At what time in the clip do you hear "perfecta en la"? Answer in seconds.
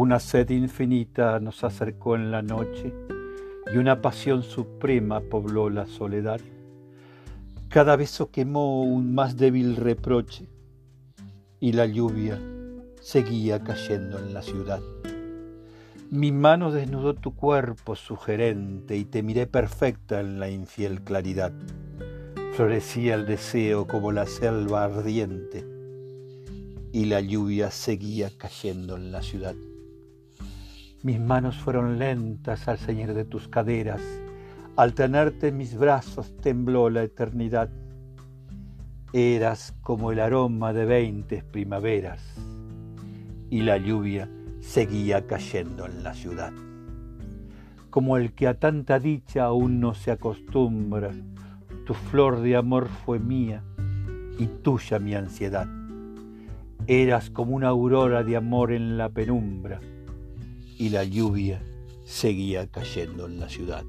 19.48-20.48